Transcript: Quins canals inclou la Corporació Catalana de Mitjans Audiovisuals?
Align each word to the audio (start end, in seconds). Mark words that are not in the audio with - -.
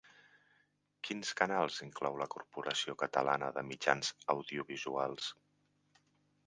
Quins 1.07 1.33
canals 1.41 1.77
inclou 1.87 2.17
la 2.23 2.29
Corporació 2.37 2.97
Catalana 3.03 3.51
de 3.59 3.67
Mitjans 3.69 4.13
Audiovisuals? 4.37 5.31